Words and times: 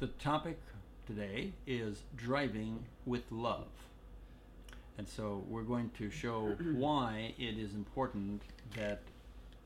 the 0.00 0.06
topic 0.06 0.58
today 1.06 1.52
is 1.66 2.02
driving 2.16 2.86
with 3.04 3.22
love. 3.30 3.68
And 4.96 5.06
so 5.06 5.44
we're 5.46 5.62
going 5.62 5.90
to 5.98 6.10
show 6.10 6.56
why 6.72 7.34
it 7.38 7.58
is 7.58 7.74
important 7.74 8.40
that 8.76 9.02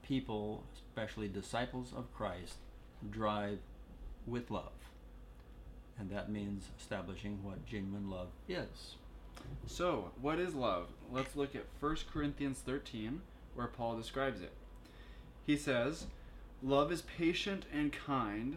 people, 0.03 0.65
especially 0.75 1.29
disciples 1.29 1.93
of 1.97 2.13
Christ, 2.13 2.57
drive 3.11 3.59
with 4.27 4.51
love. 4.51 4.73
And 6.01 6.11
that 6.11 6.33
means 6.33 6.65
establishing 6.81 7.39
what 7.45 7.65
genuine 7.65 8.11
love 8.11 8.29
is. 8.49 8.97
So, 9.69 10.11
what 10.21 10.41
is 10.41 10.55
love? 10.55 10.89
Let's 11.13 11.37
look 11.37 11.55
at 11.55 11.67
1 11.79 11.97
Corinthians 12.13 12.59
13, 12.59 13.21
where 13.55 13.69
Paul 13.69 13.97
describes 13.97 14.41
it. 14.41 14.53
He 15.47 15.57
says, 15.57 16.07
Love 16.61 16.91
is 16.91 17.03
patient 17.03 17.67
and 17.73 17.93
kind. 17.93 18.57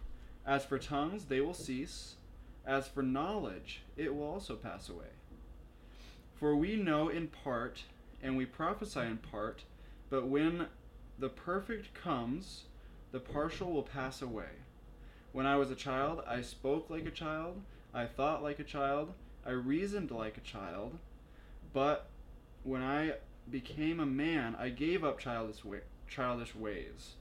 As 0.45 0.65
for 0.65 0.79
tongues, 0.79 1.25
they 1.25 1.41
will 1.41 1.53
cease. 1.53 2.15
As 2.65 2.87
for 2.87 3.03
knowledge, 3.03 3.83
it 3.97 4.13
will 4.13 4.23
also 4.23 4.55
pass 4.55 4.89
away. 4.89 5.13
For 6.35 6.55
we 6.55 6.75
know 6.75 7.09
in 7.09 7.27
part, 7.27 7.83
and 8.21 8.35
we 8.35 8.45
prophesy 8.45 9.01
in 9.01 9.17
part, 9.17 9.63
but 10.09 10.27
when 10.27 10.67
the 11.19 11.29
perfect 11.29 11.93
comes, 11.93 12.63
the 13.11 13.19
partial 13.19 13.71
will 13.71 13.83
pass 13.83 14.21
away. 14.21 14.49
When 15.31 15.45
I 15.45 15.55
was 15.55 15.71
a 15.71 15.75
child, 15.75 16.23
I 16.27 16.41
spoke 16.41 16.89
like 16.89 17.05
a 17.05 17.11
child, 17.11 17.61
I 17.93 18.05
thought 18.05 18.43
like 18.43 18.59
a 18.59 18.63
child, 18.63 19.13
I 19.45 19.51
reasoned 19.51 20.11
like 20.11 20.37
a 20.37 20.41
child. 20.41 20.97
But 21.73 22.09
when 22.63 22.81
I 22.81 23.13
became 23.49 23.99
a 23.99 24.05
man, 24.05 24.55
I 24.59 24.69
gave 24.69 25.03
up 25.03 25.19
childish, 25.19 25.63
way, 25.63 25.81
childish 26.07 26.55
ways. 26.55 27.15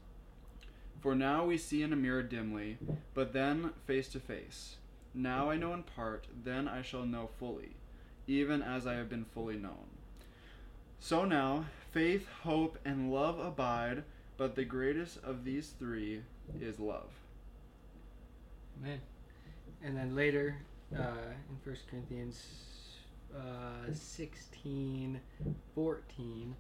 For 1.01 1.15
now 1.15 1.47
we 1.47 1.57
see 1.57 1.83
in 1.83 1.93
a 1.93 1.97
mirror 1.97 2.23
dimly, 2.23 2.77
but 3.15 3.33
then 3.33 3.71
face 3.87 4.09
to 4.09 4.21
face. 4.21 4.77
Now 5.15 5.51
I 5.51 5.57
know 5.57 5.73
in 5.73 5.83
part, 5.83 6.27
then 6.45 6.69
I 6.69 6.83
shall 6.83 7.07
know 7.07 7.31
fully, 7.39 7.71
even 8.27 8.63
as 8.63 8.87
I 8.87 8.95
have 8.95 9.09
been 9.09 9.25
fully 9.25 9.57
known. 9.57 9.89
So 11.01 11.25
now, 11.25 11.65
faith, 11.91 12.29
hope, 12.43 12.79
and 12.85 13.11
love 13.11 13.39
abide, 13.39 14.05
but 14.37 14.55
the 14.55 14.65
greatest 14.65 15.19
of 15.25 15.45
these 15.45 15.73
three 15.79 16.23
is 16.61 16.79
love. 16.79 17.11
Amen. 18.81 19.01
And 19.83 19.97
then 19.97 20.15
later 20.15 20.57
uh, 20.95 21.33
in 21.49 21.57
First 21.65 21.89
Corinthians 21.89 22.45
uh, 23.35 23.93
16, 23.93 25.21
14, 25.75 26.57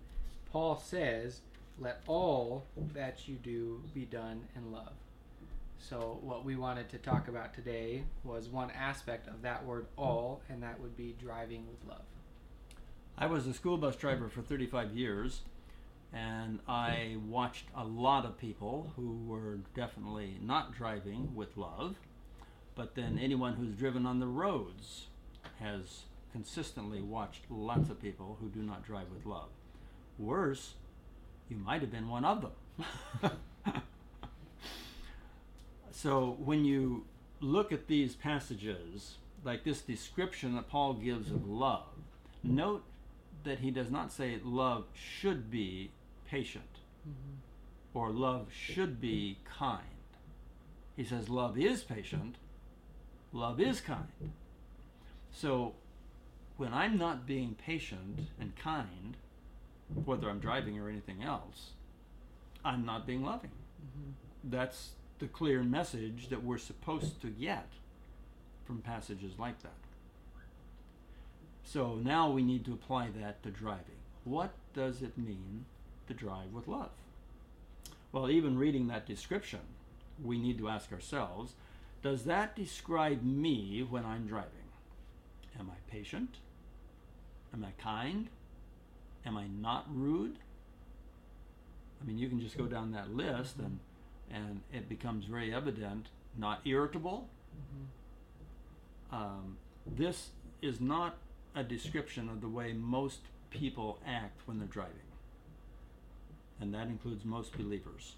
Paul 0.51 0.77
says, 0.77 1.41
Let 1.81 2.03
all 2.07 2.67
that 2.93 3.27
you 3.27 3.37
do 3.37 3.83
be 3.95 4.05
done 4.05 4.43
in 4.55 4.71
love. 4.71 4.93
So, 5.79 6.19
what 6.21 6.45
we 6.45 6.55
wanted 6.55 6.91
to 6.91 6.99
talk 6.99 7.27
about 7.27 7.55
today 7.55 8.05
was 8.23 8.51
one 8.51 8.71
aspect 8.73 9.27
of 9.29 9.41
that 9.43 9.65
word 9.65 9.87
all, 9.97 10.43
and 10.51 10.63
that 10.63 10.79
would 10.79 10.95
be 10.95 11.17
driving 11.19 11.65
with 11.67 11.89
love. 11.89 12.05
I 13.17 13.27
was 13.27 13.47
a 13.47 13.55
school 13.55 13.79
bus 13.79 13.97
driver 13.97 14.29
for 14.29 14.43
35 14.43 14.95
years, 14.95 15.41
and 16.13 16.59
I 16.69 17.17
watched 17.27 17.65
a 17.75 17.85
lot 17.85 18.27
of 18.27 18.37
people 18.37 18.93
who 18.97 19.19
were 19.27 19.61
definitely 19.75 20.37
not 20.43 20.75
driving 20.75 21.35
with 21.35 21.57
love. 21.57 21.97
But 22.75 22.95
then 22.95 23.19
anyone 23.19 23.55
who's 23.55 23.75
driven 23.75 24.05
on 24.05 24.21
the 24.21 24.27
roads 24.27 25.07
has 25.59 26.03
consistently 26.31 27.01
watched 27.01 27.51
lots 27.51 27.89
of 27.89 28.03
people 28.03 28.37
who 28.41 28.49
do 28.49 28.61
not 28.61 28.85
drive 28.85 29.11
with 29.15 29.25
love. 29.25 29.49
Worse, 30.19 30.75
you 31.51 31.57
might 31.57 31.81
have 31.81 31.91
been 31.91 32.09
one 32.09 32.25
of 32.25 32.43
them. 32.43 33.33
so 35.91 36.37
when 36.39 36.65
you 36.65 37.05
look 37.41 37.73
at 37.73 37.89
these 37.89 38.15
passages, 38.15 39.17
like 39.45 39.65
this 39.65 39.81
description 39.81 40.55
that 40.55 40.69
Paul 40.69 40.95
gives 40.95 41.31
of 41.31 41.47
love, 41.49 41.89
note 42.43 42.85
that 43.45 43.59
he 43.59 43.71
does 43.71 43.91
not 43.91 44.13
say 44.13 44.39
love 44.45 44.85
should 44.95 45.51
be 45.51 45.91
patient 46.27 46.79
mm-hmm. 47.09 47.99
or 47.99 48.11
love 48.11 48.49
should 48.53 49.01
be 49.01 49.39
kind. 49.45 49.83
He 50.97 51.05
says 51.05 51.29
love 51.29 51.59
is 51.59 51.83
patient, 51.83 52.37
love 53.33 53.61
is 53.61 53.81
kind. 53.81 54.33
So 55.33 55.75
when 56.57 56.75
I'm 56.75 56.99
not 56.99 57.27
being 57.27 57.55
patient 57.55 58.29
and 58.39 58.55
kind, 58.57 59.17
whether 60.05 60.29
I'm 60.29 60.39
driving 60.39 60.79
or 60.79 60.89
anything 60.89 61.23
else, 61.23 61.71
I'm 62.65 62.85
not 62.85 63.07
being 63.07 63.25
loving. 63.25 63.51
Mm-hmm. 63.51 64.51
That's 64.51 64.91
the 65.19 65.27
clear 65.27 65.63
message 65.63 66.29
that 66.31 66.43
we're 66.43 66.59
supposed 66.59 67.21
to 67.23 67.29
get 67.29 67.69
from 68.65 68.79
passages 68.79 69.33
like 69.39 69.63
that. 69.63 69.73
So 71.65 71.97
now 71.97 72.31
we 72.31 72.43
need 72.43 72.65
to 72.65 72.73
apply 72.73 73.11
that 73.21 73.43
to 73.43 73.51
driving. 73.51 74.01
What 74.25 74.53
does 74.75 75.03
it 75.03 75.17
mean 75.17 75.67
to 76.09 76.15
drive 76.15 76.53
with 76.53 76.69
love? 76.69 76.91
Well, 78.13 78.31
even 78.31 78.59
reading 78.59 78.89
that 78.89 79.07
description, 79.07 79.61
we 80.23 80.39
need 80.39 80.59
to 80.59 80.69
ask 80.69 80.93
ourselves 80.93 81.55
does 82.03 82.25
that 82.25 82.57
describe 82.57 83.23
me 83.23 83.87
when 83.89 84.07
I'm 84.07 84.27
driving? 84.27 84.51
Am 85.59 85.71
I 85.71 85.93
patient? 85.93 86.37
Am 87.53 87.63
I 87.65 87.73
kind? 87.83 88.31
Am 89.27 89.37
I 89.37 89.47
not 89.47 89.87
rude? 89.93 90.39
I 92.01 92.07
mean, 92.07 92.19
you 92.19 92.29
can 92.29 92.41
just 92.41 92.57
go 92.57 92.67
down 92.67 92.93
that 92.93 93.15
list 93.15 93.57
and 93.59 93.79
and 94.33 94.61
it 94.73 94.89
becomes 94.89 95.25
very 95.25 95.53
evident. 95.53 96.07
Not 96.39 96.61
irritable. 96.65 97.29
Mm-hmm. 99.13 99.17
Um, 99.17 99.57
this 99.87 100.31
is 100.63 100.81
not 100.81 101.17
a 101.55 101.65
description 101.65 102.29
of 102.29 102.41
the 102.41 102.49
way 102.49 102.73
most 102.73 103.21
people 103.51 103.99
act 104.07 104.41
when 104.47 104.59
they're 104.59 104.69
driving, 104.69 104.95
and 106.61 106.73
that 106.73 106.87
includes 106.87 107.25
most 107.25 107.57
believers. 107.59 108.15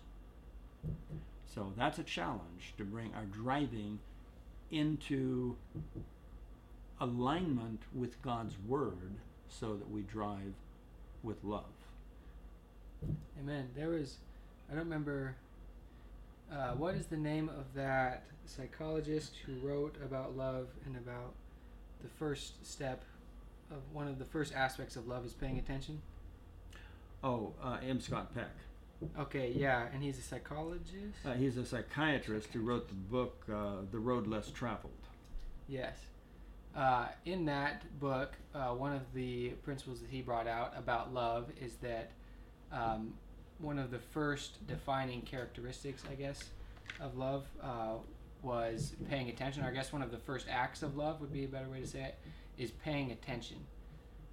So 1.46 1.72
that's 1.76 1.98
a 1.98 2.02
challenge 2.02 2.74
to 2.76 2.84
bring 2.84 3.12
our 3.14 3.24
driving 3.24 4.00
into 4.70 5.56
alignment 7.00 7.82
with 7.94 8.20
God's 8.22 8.54
Word 8.66 9.16
so 9.48 9.74
that 9.76 9.90
we 9.90 10.02
drive 10.02 10.54
with 11.22 11.42
love. 11.44 11.64
Amen. 13.40 13.68
There 13.76 13.88
was, 13.88 14.16
I 14.70 14.74
don't 14.74 14.84
remember, 14.84 15.34
uh, 16.52 16.72
what 16.72 16.94
is 16.94 17.06
the 17.06 17.16
name 17.16 17.48
of 17.48 17.72
that 17.74 18.24
psychologist 18.46 19.32
who 19.46 19.54
wrote 19.66 19.96
about 20.04 20.36
love 20.36 20.68
and 20.86 20.96
about 20.96 21.34
the 22.02 22.08
first 22.08 22.64
step 22.66 23.02
of 23.70 23.78
one 23.92 24.08
of 24.08 24.18
the 24.18 24.24
first 24.24 24.54
aspects 24.54 24.96
of 24.96 25.06
love 25.06 25.24
is 25.24 25.32
paying 25.32 25.58
attention? 25.58 26.00
Oh, 27.24 27.52
uh, 27.62 27.78
M. 27.86 28.00
Scott 28.00 28.34
Peck. 28.34 28.50
Okay, 29.18 29.52
yeah, 29.56 29.86
and 29.92 30.02
he's 30.02 30.18
a 30.18 30.22
psychologist. 30.22 31.18
Uh, 31.24 31.32
he's 31.32 31.56
a 31.56 31.64
psychiatrist 31.64 32.48
who 32.52 32.60
wrote 32.60 32.88
the 32.88 32.94
book 32.94 33.42
uh, 33.52 33.78
"The 33.90 33.98
Road 33.98 34.28
Less 34.28 34.50
Traveled." 34.50 34.92
Yes, 35.68 35.96
uh, 36.76 37.06
in 37.24 37.44
that 37.46 37.82
book, 38.00 38.32
uh, 38.54 38.68
one 38.68 38.92
of 38.92 39.02
the 39.14 39.50
principles 39.62 40.00
that 40.00 40.08
he 40.10 40.22
brought 40.22 40.46
out 40.46 40.72
about 40.76 41.12
love 41.12 41.50
is 41.60 41.74
that 41.76 42.12
um, 42.72 43.12
one 43.58 43.78
of 43.78 43.90
the 43.90 43.98
first 43.98 44.66
defining 44.66 45.22
characteristics, 45.22 46.02
I 46.10 46.14
guess, 46.14 46.44
of 47.00 47.16
love 47.16 47.46
uh, 47.62 47.94
was 48.42 48.94
paying 49.08 49.28
attention. 49.28 49.64
Or 49.64 49.68
I 49.68 49.72
guess 49.72 49.92
one 49.92 50.02
of 50.02 50.10
the 50.10 50.18
first 50.18 50.46
acts 50.50 50.82
of 50.82 50.96
love 50.96 51.20
would 51.20 51.32
be 51.32 51.44
a 51.44 51.48
better 51.48 51.68
way 51.68 51.80
to 51.80 51.86
say 51.86 52.04
it 52.04 52.18
is 52.58 52.70
paying 52.70 53.12
attention. 53.12 53.58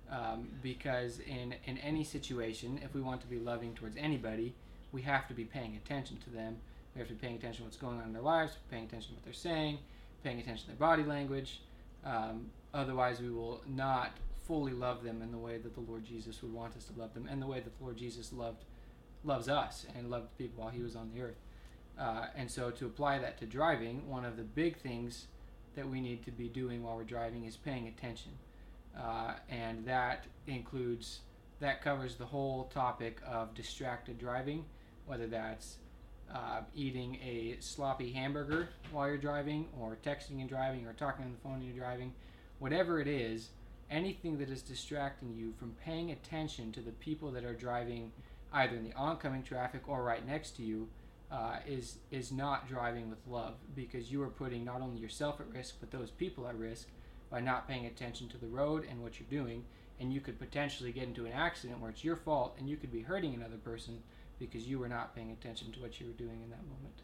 Um, 0.09 0.47
because 0.63 1.19
in, 1.19 1.53
in 1.65 1.77
any 1.77 2.03
situation, 2.03 2.79
if 2.83 2.95
we 2.95 3.01
want 3.01 3.21
to 3.21 3.27
be 3.27 3.37
loving 3.37 3.75
towards 3.75 3.95
anybody, 3.95 4.55
we 4.91 5.03
have 5.03 5.27
to 5.27 5.35
be 5.35 5.43
paying 5.43 5.75
attention 5.75 6.17
to 6.23 6.29
them. 6.31 6.57
We 6.95 6.99
have 6.99 7.07
to 7.09 7.13
be 7.13 7.19
paying 7.19 7.35
attention 7.35 7.59
to 7.59 7.63
what's 7.65 7.77
going 7.77 7.99
on 7.99 8.05
in 8.05 8.13
their 8.13 8.23
lives, 8.23 8.53
paying 8.71 8.85
attention 8.85 9.09
to 9.09 9.15
what 9.15 9.23
they're 9.23 9.33
saying, 9.33 9.77
paying 10.23 10.39
attention 10.39 10.65
to 10.65 10.67
their 10.71 10.77
body 10.77 11.03
language. 11.03 11.61
Um, 12.05 12.51
otherwise, 12.73 13.19
we 13.21 13.29
will 13.29 13.61
not 13.67 14.11
fully 14.43 14.71
love 14.71 15.03
them 15.03 15.21
in 15.21 15.31
the 15.31 15.37
way 15.37 15.57
that 15.57 15.73
the 15.75 15.81
Lord 15.81 16.03
Jesus 16.05 16.41
would 16.41 16.53
want 16.53 16.75
us 16.75 16.85
to 16.85 16.99
love 16.99 17.13
them, 17.13 17.27
and 17.29 17.41
the 17.41 17.47
way 17.47 17.59
that 17.59 17.77
the 17.77 17.83
Lord 17.83 17.97
Jesus 17.97 18.33
loved 18.33 18.65
loves 19.23 19.49
us 19.49 19.85
and 19.97 20.09
loved 20.09 20.37
people 20.37 20.63
while 20.63 20.71
He 20.71 20.81
was 20.81 20.95
on 20.95 21.11
the 21.13 21.21
earth. 21.21 21.39
Uh, 21.99 22.27
and 22.35 22.49
so, 22.49 22.71
to 22.71 22.85
apply 22.85 23.19
that 23.19 23.37
to 23.39 23.45
driving, 23.45 24.07
one 24.07 24.25
of 24.25 24.37
the 24.37 24.43
big 24.43 24.77
things 24.77 25.27
that 25.75 25.87
we 25.87 26.01
need 26.01 26.23
to 26.25 26.31
be 26.31 26.47
doing 26.47 26.83
while 26.83 26.95
we're 26.95 27.03
driving 27.03 27.45
is 27.45 27.57
paying 27.57 27.87
attention. 27.87 28.31
Uh, 28.97 29.33
and 29.49 29.85
that 29.85 30.25
includes, 30.47 31.19
that 31.59 31.81
covers 31.81 32.15
the 32.15 32.25
whole 32.25 32.65
topic 32.73 33.21
of 33.25 33.53
distracted 33.53 34.17
driving, 34.17 34.65
whether 35.05 35.27
that's 35.27 35.77
uh, 36.33 36.61
eating 36.75 37.15
a 37.15 37.57
sloppy 37.59 38.11
hamburger 38.11 38.69
while 38.91 39.07
you're 39.07 39.17
driving, 39.17 39.67
or 39.79 39.97
texting 40.05 40.39
and 40.39 40.49
driving, 40.49 40.85
or 40.85 40.93
talking 40.93 41.25
on 41.25 41.31
the 41.31 41.37
phone 41.37 41.53
while 41.53 41.61
you're 41.63 41.75
driving. 41.75 42.13
Whatever 42.59 42.99
it 42.99 43.07
is, 43.07 43.49
anything 43.89 44.37
that 44.37 44.49
is 44.49 44.61
distracting 44.61 45.33
you 45.35 45.53
from 45.57 45.75
paying 45.83 46.11
attention 46.11 46.71
to 46.71 46.81
the 46.81 46.91
people 46.91 47.31
that 47.31 47.43
are 47.43 47.53
driving 47.53 48.11
either 48.53 48.75
in 48.75 48.83
the 48.83 48.93
oncoming 48.93 49.43
traffic 49.43 49.87
or 49.87 50.03
right 50.03 50.25
next 50.25 50.51
to 50.51 50.63
you 50.63 50.87
uh, 51.31 51.57
is 51.67 51.97
is 52.11 52.31
not 52.31 52.67
driving 52.67 53.09
with 53.09 53.19
love 53.27 53.53
because 53.75 54.11
you 54.11 54.21
are 54.21 54.29
putting 54.29 54.65
not 54.65 54.81
only 54.81 54.99
yourself 54.99 55.39
at 55.39 55.47
risk 55.53 55.75
but 55.79 55.91
those 55.91 56.09
people 56.09 56.47
at 56.47 56.55
risk 56.55 56.87
by 57.29 57.39
not 57.39 57.67
paying 57.67 57.85
attention 57.85 58.27
to 58.27 58.37
the 58.37 58.47
road 58.47 58.85
and 58.89 59.01
what 59.01 59.19
you're 59.19 59.29
doing 59.29 59.63
and 59.99 60.11
you 60.11 60.21
could 60.21 60.39
potentially 60.39 60.91
get 60.91 61.03
into 61.03 61.25
an 61.25 61.31
accident 61.31 61.79
where 61.79 61.91
it's 61.91 62.03
your 62.03 62.15
fault 62.15 62.55
and 62.57 62.67
you 62.67 62.77
could 62.77 62.91
be 62.91 63.01
hurting 63.01 63.35
another 63.35 63.57
person 63.57 63.99
because 64.39 64.67
you 64.67 64.79
were 64.79 64.87
not 64.87 65.15
paying 65.15 65.31
attention 65.31 65.71
to 65.73 65.79
what 65.81 65.99
you 65.99 66.07
were 66.07 66.13
doing 66.13 66.41
in 66.43 66.49
that 66.49 66.63
moment. 66.63 67.01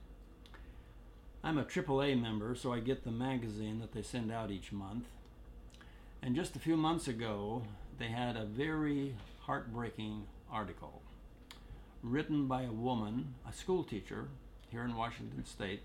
I'm 1.43 1.57
a 1.57 1.63
AAA 1.63 2.19
member, 2.19 2.55
so 2.55 2.73
I 2.73 2.79
get 2.79 3.03
the 3.03 3.11
magazine 3.11 3.79
that 3.79 3.91
they 3.91 4.01
send 4.01 4.31
out 4.31 4.49
each 4.49 4.71
month. 4.71 5.05
And 6.21 6.35
just 6.35 6.55
a 6.55 6.59
few 6.59 6.75
months 6.75 7.07
ago, 7.07 7.63
they 7.99 8.07
had 8.07 8.35
a 8.35 8.45
very 8.45 9.15
heartbreaking 9.41 10.25
article 10.51 11.03
written 12.01 12.47
by 12.47 12.63
a 12.63 12.71
woman, 12.71 13.35
a 13.47 13.53
school 13.53 13.83
teacher 13.83 14.29
here 14.69 14.83
in 14.83 14.95
Washington 14.95 15.45
State. 15.45 15.81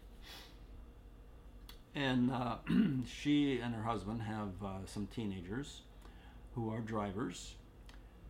And 1.94 2.30
uh, 2.30 2.56
she 3.06 3.58
and 3.58 3.74
her 3.74 3.82
husband 3.82 4.22
have 4.22 4.62
uh, 4.64 4.86
some 4.86 5.06
teenagers 5.08 5.82
who 6.54 6.70
are 6.70 6.80
drivers. 6.80 7.54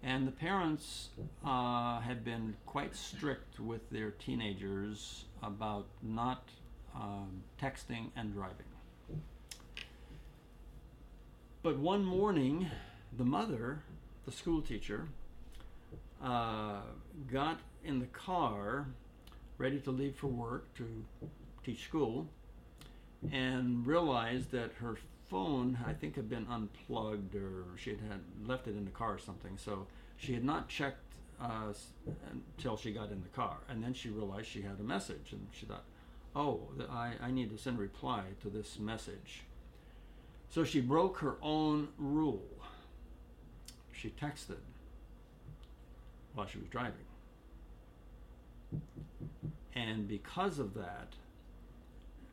And 0.02 0.26
the 0.26 0.32
parents 0.32 1.10
uh, 1.44 2.00
have 2.00 2.24
been 2.24 2.56
quite 2.64 2.96
strict 2.96 3.60
with 3.60 3.90
their 3.90 4.12
teenagers 4.12 5.26
about 5.42 5.86
not 6.02 6.48
um, 6.94 7.42
texting 7.60 8.10
and 8.16 8.32
driving. 8.32 8.66
But 11.62 11.78
one 11.78 12.04
morning, 12.04 12.70
the 13.16 13.24
mother, 13.24 13.82
the 14.24 14.32
school 14.32 14.62
teacher, 14.62 15.08
uh, 16.24 16.80
got 17.30 17.60
in 17.84 17.98
the 17.98 18.06
car 18.06 18.86
ready 19.58 19.78
to 19.80 19.90
leave 19.90 20.16
for 20.16 20.28
work 20.28 20.72
to 20.74 20.86
teach 21.62 21.84
school 21.84 22.26
and 23.30 23.86
realized 23.86 24.50
that 24.52 24.72
her 24.80 24.96
phone, 25.30 25.78
I 25.86 25.92
think, 25.92 26.16
had 26.16 26.28
been 26.28 26.46
unplugged 26.50 27.36
or 27.36 27.64
she 27.76 27.90
had, 27.90 28.00
had 28.00 28.20
left 28.46 28.66
it 28.66 28.76
in 28.76 28.84
the 28.84 28.90
car 28.90 29.14
or 29.14 29.18
something. 29.18 29.56
So 29.56 29.86
she 30.16 30.34
had 30.34 30.44
not 30.44 30.68
checked 30.68 30.98
uh, 31.40 31.72
until 32.32 32.76
she 32.76 32.92
got 32.92 33.10
in 33.10 33.22
the 33.22 33.28
car. 33.28 33.58
And 33.68 33.82
then 33.82 33.94
she 33.94 34.10
realized 34.10 34.48
she 34.48 34.62
had 34.62 34.78
a 34.80 34.82
message 34.82 35.32
and 35.32 35.46
she 35.52 35.66
thought, 35.66 35.84
oh, 36.34 36.60
I, 36.90 37.12
I 37.22 37.30
need 37.30 37.50
to 37.50 37.58
send 37.58 37.78
a 37.78 37.80
reply 37.80 38.22
to 38.42 38.50
this 38.50 38.78
message. 38.78 39.42
So 40.50 40.64
she 40.64 40.80
broke 40.80 41.18
her 41.18 41.36
own 41.40 41.88
rule. 41.96 42.42
She 43.92 44.10
texted 44.10 44.56
while 46.34 46.46
she 46.46 46.58
was 46.58 46.68
driving. 46.68 46.94
And 49.74 50.08
because 50.08 50.58
of 50.58 50.74
that, 50.74 51.14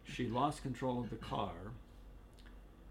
she 0.04 0.28
lost 0.28 0.64
control 0.64 1.00
of 1.00 1.10
the 1.10 1.16
car 1.16 1.54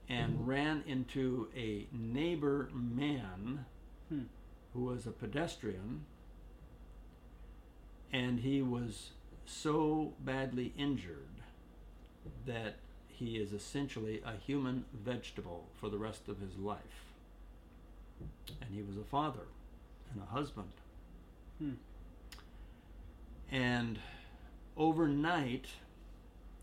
and 0.09 0.47
ran 0.47 0.83
into 0.87 1.49
a 1.57 1.87
neighbor 1.93 2.69
man 2.73 3.65
Hmm. 4.09 4.23
who 4.73 4.85
was 4.85 5.07
a 5.07 5.11
pedestrian. 5.11 6.05
And 8.13 8.41
he 8.41 8.63
was 8.63 9.11
so 9.47 10.13
badly 10.21 10.73
injured 10.77 11.43
that 12.47 12.77
he 13.09 13.37
is 13.37 13.53
essentially 13.53 14.23
a 14.25 14.37
human 14.37 14.85
vegetable 14.93 15.67
for 15.81 15.89
the 15.89 15.99
rest 15.99 16.29
of 16.29 16.39
his 16.39 16.57
life. 16.57 17.05
And 18.61 18.73
he 18.73 18.83
was 18.83 18.97
a 18.97 19.05
father 19.05 19.47
and 20.13 20.23
a 20.23 20.27
husband. 20.27 20.71
Hmm. 21.59 21.73
And 23.51 23.99
overnight, 24.77 25.67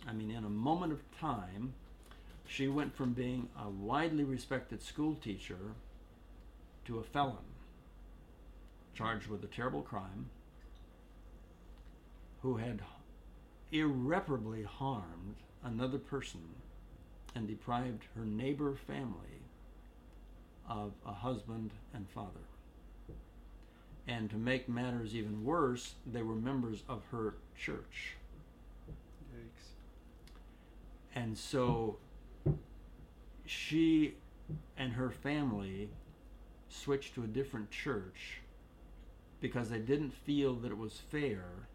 I 0.08 0.14
mean, 0.14 0.32
in 0.32 0.44
a 0.44 0.50
moment 0.50 0.94
of 0.94 1.00
time, 1.20 1.74
she 2.54 2.68
went 2.68 2.96
from 2.96 3.14
being 3.14 3.50
a 3.60 3.68
widely 3.68 4.24
respected 4.24 4.84
school 4.84 5.16
teacher 5.16 5.74
to 6.86 7.00
a 7.00 7.04
felon, 7.04 7.38
charged 8.94 9.26
with 9.26 9.44
a 9.44 9.48
terrible 9.48 9.82
crime, 9.82 10.30
who 12.44 12.58
had 12.58 12.80
irreparably 13.72 14.62
harmed 14.62 15.38
another 15.64 15.98
person 15.98 16.42
and 17.34 17.48
deprived 17.48 18.04
her 18.16 18.24
neighbor 18.24 18.76
family 18.86 19.42
of 20.70 20.92
a 21.08 21.14
husband 21.14 21.72
and 21.96 22.08
father. 22.08 22.46
And 24.08 24.30
to 24.30 24.36
make 24.36 24.70
matters 24.70 25.16
even 25.16 25.44
worse, 25.44 25.96
they 26.06 26.22
were 26.22 26.36
members 26.36 26.84
of 26.88 27.02
her 27.10 27.34
church. 27.58 28.16
Yikes. 29.34 29.72
And 31.16 31.36
so 31.36 31.98
she 33.46 34.16
and 34.78 34.94
her 34.94 35.10
family 35.10 35.90
switched 36.70 37.16
to 37.16 37.24
a 37.24 37.28
different 37.28 37.70
church 37.70 38.42
because 39.40 39.70
they 39.70 39.80
didn't 39.80 40.14
feel 40.14 40.56
that 40.56 40.72
it 40.72 40.78
was 40.78 41.02
fair 41.12 41.68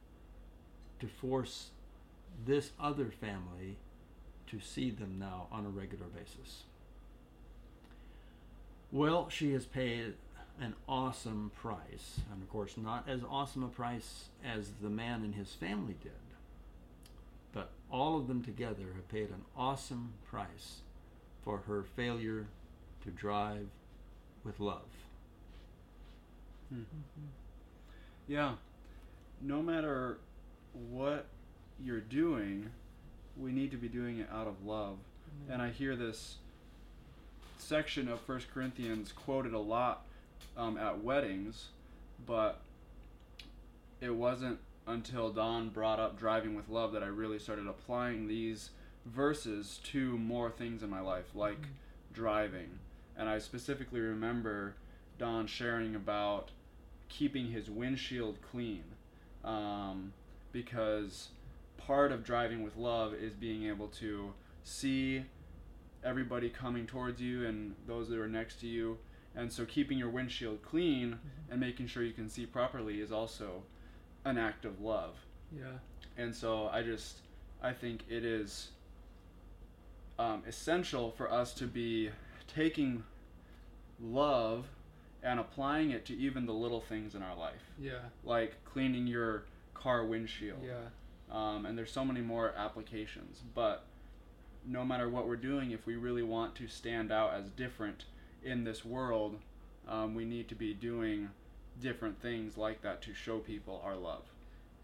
to 1.01 1.07
force 1.07 1.71
this 2.45 2.71
other 2.81 3.11
family 3.11 3.77
to 4.47 4.59
see 4.59 4.91
them 4.91 5.17
now 5.19 5.47
on 5.53 5.67
a 5.67 5.69
regular 5.69 6.07
basis. 6.07 6.63
Well, 8.91 9.29
she 9.29 9.53
has 9.53 9.67
paid 9.67 10.15
an 10.61 10.75
awesome 10.89 11.53
price, 11.61 12.21
and 12.33 12.43
of 12.43 12.49
course, 12.49 12.77
not 12.77 13.07
as 13.09 13.21
awesome 13.29 13.63
a 13.63 13.69
price 13.69 14.25
as 14.45 14.71
the 14.81 14.89
man 14.89 15.23
and 15.23 15.35
his 15.35 15.53
family 15.53 15.95
did, 16.03 16.13
but 17.53 17.71
all 17.91 18.17
of 18.17 18.27
them 18.27 18.43
together 18.43 18.87
have 18.95 19.09
paid 19.09 19.29
an 19.29 19.45
awesome 19.57 20.15
price 20.29 20.81
for 21.49 21.63
her 21.67 21.83
failure 21.97 22.45
to 23.03 23.11
drive 23.11 23.69
with 24.45 24.61
love. 24.61 24.83
Hmm. 26.69 26.83
Yeah. 28.27 28.57
No 29.41 29.63
matter 29.63 30.19
what 30.91 31.25
you're 31.83 32.01
doing, 32.01 32.69
we 33.35 33.51
need 33.51 33.71
to 33.71 33.79
be 33.79 33.89
doing 33.89 34.19
it 34.19 34.29
out 34.31 34.47
of 34.47 34.67
love. 34.67 34.99
And 35.51 35.63
I 35.63 35.71
hear 35.71 35.97
this 35.97 36.37
section 37.57 38.09
of 38.09 38.21
First 38.21 38.51
Corinthians 38.53 39.11
quoted 39.11 39.55
a 39.55 39.59
lot 39.59 40.03
um, 40.55 40.77
at 40.77 41.03
weddings, 41.03 41.69
but 42.27 42.61
it 44.03 44.15
wasn't 44.15 44.59
until 44.87 45.31
Don 45.31 45.71
brought 45.71 45.99
up 45.99 46.19
driving 46.19 46.55
with 46.55 46.69
love 46.69 46.93
that 46.93 47.03
I 47.03 47.07
really 47.07 47.39
started 47.39 47.67
applying 47.67 48.29
these 48.29 48.69
verses 49.09 49.81
to 49.85 50.17
more 50.19 50.51
things 50.51 50.83
in 50.83 50.91
my 50.91 51.01
life, 51.01 51.27
like 51.35 51.59
driving. 52.13 52.69
And 53.17 53.29
I 53.29 53.39
specifically 53.39 54.01
remember 54.01 54.75
Don 55.19 55.47
sharing 55.47 55.95
about 55.95 56.51
keeping 57.09 57.47
his 57.51 57.69
windshield 57.71 58.39
clean 58.51 58.85
um, 59.45 60.13
because 60.53 61.29
part 61.79 62.13
of 62.13 62.23
driving 62.25 62.63
with 62.63 62.77
love 62.77 63.15
is 63.15 63.35
being 63.35 63.67
able 63.67 63.89
to 63.89 64.33
see 64.63 65.25
everybody 66.05 66.49
coming 66.51 66.87
towards 66.87 67.21
you 67.21 67.47
and 67.47 67.75
those 67.87 68.09
that 68.09 68.19
are 68.19 68.29
next 68.29 68.61
to 68.61 68.67
you 68.67 68.97
and 69.35 69.51
so 69.53 69.65
keeping 69.65 69.99
your 69.99 70.09
windshield 70.11 70.61
clean 70.63 71.19
and 71.51 71.59
making 71.59 71.87
sure 71.87 72.03
you 72.03 72.13
can 72.13 72.29
see 72.29 72.47
properly 72.47 73.01
is 73.01 73.11
also 73.11 73.63
an 74.25 74.39
act 74.39 74.65
of 74.65 74.81
love 74.81 75.15
Yeah. 75.57 75.79
and 76.17 76.35
so 76.35 76.69
i 76.69 76.83
just 76.83 77.21
i 77.63 77.73
think 77.73 78.03
it 78.09 78.25
is 78.25 78.69
um, 80.19 80.43
essential 80.47 81.11
for 81.13 81.31
us 81.31 81.53
to 81.55 81.67
be 81.67 82.11
taking 82.53 83.05
love 84.01 84.67
and 85.23 85.41
applying 85.41 85.91
it 85.91 86.05
to 86.07 86.17
even 86.17 86.47
the 86.47 86.53
little 86.53 86.81
things 86.81 87.15
in 87.15 87.23
our 87.23 87.37
life 87.37 87.63
Yeah. 87.79 87.99
like 88.25 88.63
cleaning 88.65 89.07
your 89.07 89.45
car 89.75 90.05
windshield 90.05 90.61
Yeah. 90.65 90.89
um, 91.31 91.67
and 91.67 91.77
there's 91.77 91.91
so 91.93 92.05
many 92.05 92.21
more 92.21 92.53
applications 92.57 93.43
but 93.55 93.85
no 94.65 94.85
matter 94.85 95.09
what 95.09 95.27
we're 95.27 95.37
doing 95.37 95.71
if 95.73 95.87
we 95.87 95.97
really 95.97 96.23
want 96.23 96.55
to 96.57 96.69
stand 96.69 97.11
out 97.11 97.35
as 97.35 97.51
different 97.51 98.05
in 98.45 98.65
this 98.65 98.85
world 98.85 99.39
um, 99.89 100.15
we 100.15 100.25
need 100.25 100.49
to 100.49 100.55
be 100.55 100.73
doing 100.75 101.31
different 101.81 102.21
things 102.21 102.57
like 102.57 102.83
that 102.83 103.03
to 103.03 103.15
show 103.15 103.39
people 103.39 103.81
our 103.85 103.97
love 103.97 104.23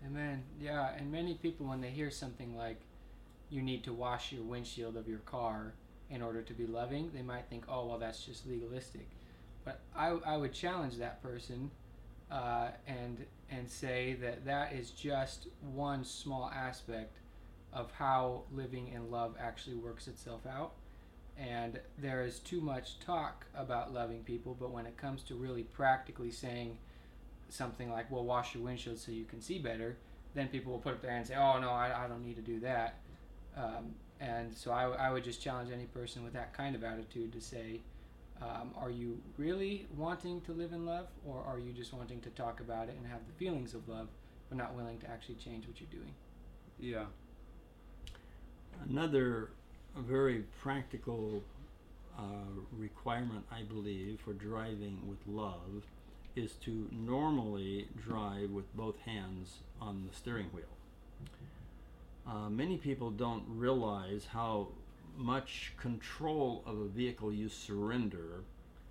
Amen. 0.07 0.43
Yeah, 0.61 0.91
and 0.99 1.11
many 1.11 1.33
people, 1.33 1.65
when 1.67 1.81
they 1.81 1.89
hear 1.89 2.11
something 2.11 2.55
like 2.59 2.77
you 3.51 3.63
need 3.63 3.85
to 3.85 3.93
wash 3.93 4.33
your 4.33 4.43
windshield 4.43 4.97
of 4.97 5.09
your 5.09 5.21
car 5.21 5.75
in 6.11 6.23
order 6.23 6.43
to 6.43 6.53
be 6.53 6.67
loving, 6.67 7.11
they 7.15 7.23
might 7.23 7.47
think, 7.49 7.65
oh, 7.69 7.87
well, 7.87 7.99
that's 7.99 8.25
just 8.25 8.47
legalistic. 8.47 9.09
But 9.65 9.81
I, 9.97 10.09
I 10.27 10.37
would 10.37 10.53
challenge 10.53 10.97
that 10.99 11.23
person 11.23 11.71
uh, 12.31 12.69
and 12.87 13.25
and 13.51 13.69
say 13.69 14.15
that 14.21 14.45
that 14.45 14.73
is 14.73 14.91
just 14.91 15.49
one 15.61 16.05
small 16.05 16.51
aspect 16.55 17.19
of 17.73 17.91
how 17.93 18.43
living 18.53 18.89
in 18.89 19.11
love 19.11 19.35
actually 19.39 19.77
works 19.77 20.09
itself 20.09 20.47
out. 20.47 20.73
And 21.37 21.81
there 21.99 22.25
is 22.25 22.39
too 22.39 22.61
much 22.61 23.01
talk 23.01 23.47
about 23.57 23.93
loving 23.93 24.23
people, 24.23 24.57
but 24.59 24.71
when 24.71 24.87
it 24.87 24.97
comes 24.97 25.23
to 25.25 25.35
really 25.35 25.65
practically 25.65 26.31
saying 26.31 26.79
something 27.49 27.91
like, 27.91 28.11
well, 28.11 28.25
wash 28.25 28.55
your 28.55 28.65
windshield 28.65 28.99
so 28.99 29.13
you 29.13 29.25
can 29.25 29.41
see 29.41 29.59
better, 29.59 29.97
then 30.35 30.49
people 30.49 30.73
will 30.73 30.79
put 30.79 30.95
up 30.95 31.03
their 31.03 31.11
hand 31.11 31.23
and 31.23 31.29
say, 31.29 31.35
oh, 31.37 31.59
no, 31.61 31.71
I, 31.71 32.05
I 32.05 32.09
don't 32.09 32.25
need 32.25 32.37
to 32.37 32.43
do 32.43 32.61
that. 32.61 33.01
Um, 33.57 33.95
and 34.21 34.57
so 34.57 34.71
I, 34.73 34.89
I 34.91 35.11
would 35.13 35.25
just 35.25 35.41
challenge 35.43 35.71
any 35.73 35.87
person 35.87 36.25
with 36.25 36.33
that 36.33 36.53
kind 36.55 36.75
of 36.75 36.85
attitude 36.85 37.33
to 37.33 37.41
say, 37.41 37.81
um, 38.43 38.73
are 38.77 38.91
you 38.91 39.19
really 39.37 39.87
wanting 39.97 40.41
to 40.43 40.53
live 40.53 40.73
in 40.73 40.85
love, 40.85 41.07
or 41.25 41.43
are 41.47 41.59
you 41.59 41.73
just 41.73 41.93
wanting 41.93 42.21
to 42.23 42.31
talk 42.31 42.61
about 42.61 42.89
it 42.89 42.97
and 42.97 43.07
have 43.07 43.21
the 43.27 43.33
feelings 43.33 43.75
of 43.75 43.89
love, 43.89 44.09
but 44.49 44.59
not 44.59 44.75
willing 44.75 44.99
to 44.99 45.11
actually 45.11 45.37
change 45.37 45.67
what 45.67 45.81
you're 45.81 45.91
doing? 45.91 46.13
Yeah. 46.81 47.05
Another 48.89 49.51
very 49.97 50.45
practical 50.61 51.43
uh, 52.19 52.23
requirement, 52.73 53.45
I 53.51 53.63
believe, 53.63 54.21
for 54.25 54.33
driving 54.33 55.01
with 55.07 55.19
love 55.27 55.85
is 56.37 56.53
to 56.65 56.89
normally 56.91 57.89
drive 58.05 58.51
with 58.51 58.75
both 58.77 58.99
hands 58.99 59.59
on 59.81 60.09
the 60.09 60.17
steering 60.17 60.47
wheel. 60.47 60.65
Uh, 62.27 62.49
many 62.49 62.79
people 62.79 63.11
don't 63.11 63.45
realize 63.49 64.27
how 64.31 64.69
much 65.17 65.73
control 65.77 66.63
of 66.67 66.79
a 66.79 66.87
vehicle 66.87 67.33
you 67.33 67.49
surrender 67.49 68.45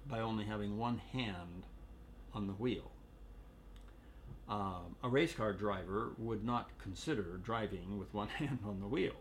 by 0.08 0.20
only 0.20 0.46
having 0.46 0.78
one 0.78 1.00
hand 1.12 1.66
on 2.34 2.48
the 2.48 2.54
wheel. 2.54 2.92
Um, 4.48 4.96
a 5.04 5.10
race 5.10 5.34
car 5.34 5.54
driver 5.54 6.12
would 6.18 6.44
not 6.44 6.70
consider 6.78 7.40
driving 7.44 7.98
with 7.98 8.14
one 8.14 8.28
hand 8.40 8.60
on 8.66 8.80
the 8.80 8.88
wheel. 8.88 9.16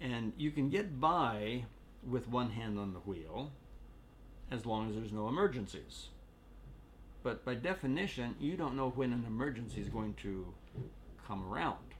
And 0.00 0.32
you 0.36 0.50
can 0.50 0.68
get 0.68 1.00
by 1.00 1.64
with 2.08 2.28
one 2.28 2.50
hand 2.50 2.78
on 2.78 2.92
the 2.92 2.98
wheel 3.00 3.52
as 4.50 4.66
long 4.66 4.90
as 4.90 4.96
there's 4.96 5.12
no 5.12 5.28
emergencies. 5.28 6.08
But 7.22 7.44
by 7.44 7.54
definition, 7.54 8.34
you 8.40 8.56
don't 8.56 8.76
know 8.76 8.90
when 8.90 9.12
an 9.12 9.24
emergency 9.26 9.80
is 9.80 9.88
going 9.88 10.14
to 10.22 10.52
come 11.26 11.50
around. 11.50 11.91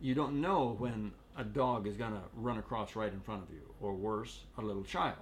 You 0.00 0.14
don't 0.14 0.40
know 0.40 0.76
when 0.78 1.12
a 1.36 1.44
dog 1.44 1.86
is 1.86 1.96
going 1.96 2.12
to 2.12 2.22
run 2.34 2.58
across 2.58 2.94
right 2.94 3.12
in 3.12 3.20
front 3.20 3.42
of 3.42 3.50
you, 3.50 3.62
or 3.80 3.94
worse, 3.94 4.44
a 4.56 4.62
little 4.62 4.84
child. 4.84 5.16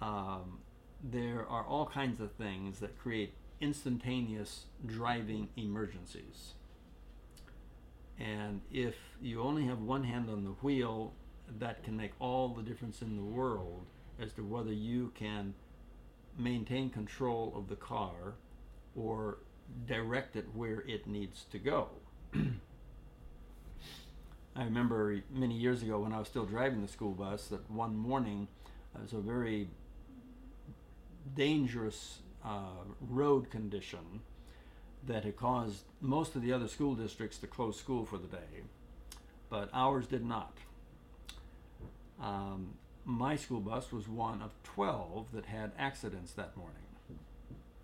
Um, 0.00 0.58
there 1.02 1.46
are 1.48 1.64
all 1.64 1.86
kinds 1.86 2.20
of 2.20 2.32
things 2.32 2.80
that 2.80 2.98
create 2.98 3.32
instantaneous 3.60 4.66
driving 4.86 5.48
emergencies. 5.56 6.54
And 8.18 8.60
if 8.70 8.94
you 9.20 9.40
only 9.40 9.64
have 9.66 9.80
one 9.80 10.04
hand 10.04 10.28
on 10.28 10.44
the 10.44 10.50
wheel, 10.50 11.14
that 11.58 11.82
can 11.82 11.96
make 11.96 12.12
all 12.18 12.48
the 12.48 12.62
difference 12.62 13.02
in 13.02 13.16
the 13.16 13.22
world 13.22 13.86
as 14.20 14.32
to 14.34 14.42
whether 14.42 14.72
you 14.72 15.12
can 15.14 15.54
maintain 16.38 16.90
control 16.90 17.52
of 17.56 17.68
the 17.68 17.76
car 17.76 18.34
or 18.96 19.38
direct 19.86 20.36
it 20.36 20.46
where 20.54 20.80
it 20.86 21.06
needs 21.06 21.44
to 21.50 21.58
go. 21.58 21.88
I 24.54 24.64
remember 24.64 25.20
many 25.30 25.54
years 25.54 25.82
ago 25.82 26.00
when 26.00 26.12
I 26.12 26.18
was 26.18 26.28
still 26.28 26.44
driving 26.44 26.82
the 26.82 26.88
school 26.88 27.12
bus 27.12 27.48
that 27.48 27.70
one 27.70 27.96
morning 27.96 28.48
it 28.94 29.02
was 29.02 29.12
a 29.14 29.18
very 29.18 29.68
dangerous 31.34 32.18
uh, 32.44 32.84
road 33.00 33.50
condition 33.50 34.20
that 35.06 35.24
had 35.24 35.36
caused 35.36 35.84
most 36.00 36.36
of 36.36 36.42
the 36.42 36.52
other 36.52 36.68
school 36.68 36.94
districts 36.94 37.38
to 37.38 37.46
close 37.46 37.78
school 37.78 38.04
for 38.04 38.18
the 38.18 38.26
day, 38.26 38.62
but 39.48 39.70
ours 39.72 40.06
did 40.06 40.24
not. 40.24 40.52
Um, 42.20 42.74
my 43.04 43.34
school 43.36 43.60
bus 43.60 43.90
was 43.90 44.06
one 44.06 44.42
of 44.42 44.52
12 44.62 45.32
that 45.32 45.46
had 45.46 45.72
accidents 45.78 46.32
that 46.32 46.56
morning. 46.56 46.76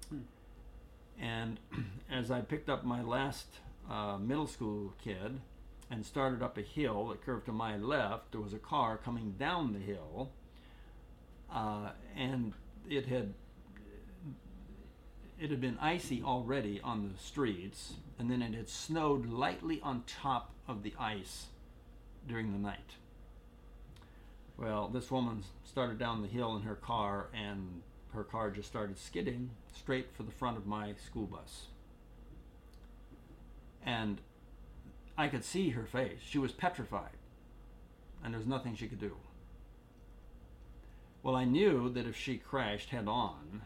Hmm. 0.08 0.18
And 1.20 1.60
as 2.10 2.30
I 2.30 2.42
picked 2.42 2.68
up 2.68 2.84
my 2.84 3.02
last 3.02 3.46
uh, 3.90 4.18
middle 4.18 4.46
school 4.46 4.94
kid, 5.02 5.40
and 5.90 6.04
started 6.04 6.42
up 6.42 6.58
a 6.58 6.62
hill 6.62 7.08
that 7.08 7.24
curved 7.24 7.46
to 7.46 7.52
my 7.52 7.76
left. 7.76 8.32
There 8.32 8.40
was 8.40 8.52
a 8.52 8.58
car 8.58 8.96
coming 8.96 9.34
down 9.38 9.72
the 9.72 9.78
hill, 9.78 10.30
uh, 11.52 11.90
and 12.16 12.52
it 12.88 13.06
had 13.06 13.34
it 15.38 15.50
had 15.50 15.60
been 15.60 15.78
icy 15.80 16.22
already 16.22 16.80
on 16.82 17.08
the 17.12 17.18
streets, 17.18 17.94
and 18.18 18.30
then 18.30 18.42
it 18.42 18.54
had 18.54 18.68
snowed 18.68 19.26
lightly 19.26 19.80
on 19.82 20.02
top 20.06 20.50
of 20.66 20.82
the 20.82 20.92
ice 20.98 21.46
during 22.26 22.52
the 22.52 22.58
night. 22.58 22.96
Well, 24.56 24.88
this 24.88 25.10
woman 25.10 25.44
started 25.64 25.98
down 25.98 26.22
the 26.22 26.28
hill 26.28 26.56
in 26.56 26.62
her 26.62 26.74
car, 26.74 27.28
and 27.32 27.82
her 28.12 28.24
car 28.24 28.50
just 28.50 28.68
started 28.68 28.98
skidding 28.98 29.50
straight 29.72 30.08
for 30.12 30.24
the 30.24 30.32
front 30.32 30.56
of 30.56 30.66
my 30.66 30.94
school 31.06 31.26
bus. 31.26 31.66
And 33.86 34.20
I 35.18 35.26
could 35.26 35.44
see 35.44 35.70
her 35.70 35.84
face. 35.84 36.20
She 36.24 36.38
was 36.38 36.52
petrified, 36.52 37.18
and 38.22 38.32
there 38.32 38.38
was 38.38 38.46
nothing 38.46 38.76
she 38.76 38.86
could 38.86 39.00
do. 39.00 39.16
Well, 41.24 41.34
I 41.34 41.44
knew 41.44 41.90
that 41.90 42.06
if 42.06 42.16
she 42.16 42.38
crashed 42.38 42.90
head 42.90 43.08
on, 43.08 43.62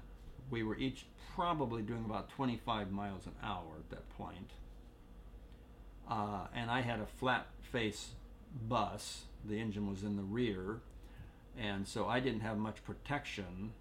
we 0.50 0.62
were 0.62 0.76
each 0.78 1.04
probably 1.34 1.82
doing 1.82 2.06
about 2.06 2.30
25 2.30 2.90
miles 2.90 3.26
an 3.26 3.34
hour 3.42 3.76
at 3.78 3.90
that 3.90 4.08
point. 4.16 4.50
Uh, 6.10 6.46
and 6.54 6.70
I 6.70 6.80
had 6.80 7.00
a 7.00 7.06
flat 7.06 7.46
face 7.60 8.10
bus. 8.66 9.24
The 9.44 9.60
engine 9.60 9.88
was 9.88 10.02
in 10.02 10.16
the 10.16 10.22
rear, 10.22 10.80
and 11.58 11.86
so 11.86 12.06
I 12.06 12.20
didn't 12.20 12.40
have 12.40 12.56
much 12.56 12.82
protection 12.84 13.72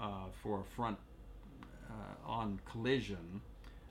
uh, 0.00 0.26
for 0.42 0.60
a 0.60 0.64
front 0.74 0.98
uh, 1.88 2.28
on 2.28 2.58
collision. 2.68 3.42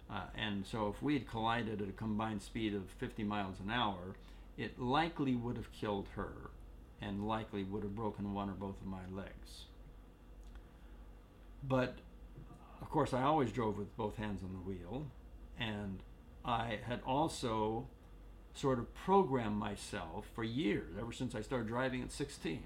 Uh, 0.09 0.21
and 0.37 0.65
so 0.65 0.87
if 0.87 1.01
we 1.01 1.13
had 1.13 1.27
collided 1.27 1.81
at 1.81 1.89
a 1.89 1.93
combined 1.93 2.41
speed 2.41 2.75
of 2.75 2.83
50 2.99 3.23
miles 3.23 3.59
an 3.59 3.71
hour, 3.71 4.15
it 4.57 4.79
likely 4.79 5.35
would 5.35 5.57
have 5.57 5.71
killed 5.71 6.07
her 6.15 6.51
and 7.01 7.27
likely 7.27 7.63
would 7.63 7.83
have 7.83 7.95
broken 7.95 8.33
one 8.33 8.49
or 8.49 8.53
both 8.53 8.79
of 8.81 8.87
my 8.87 9.01
legs. 9.11 9.65
But 11.67 11.97
of 12.81 12.89
course, 12.89 13.13
I 13.13 13.23
always 13.23 13.51
drove 13.51 13.77
with 13.77 13.95
both 13.97 14.15
hands 14.17 14.41
on 14.43 14.53
the 14.53 14.59
wheel, 14.59 15.07
and 15.59 15.99
I 16.43 16.79
had 16.85 17.01
also 17.05 17.87
sort 18.53 18.79
of 18.79 18.93
programmed 18.93 19.57
myself 19.57 20.25
for 20.33 20.43
years, 20.43 20.95
ever 20.99 21.11
since 21.11 21.35
I 21.35 21.41
started 21.41 21.67
driving 21.67 22.01
at 22.01 22.11
16, 22.11 22.63